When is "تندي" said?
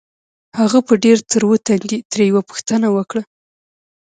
1.65-1.99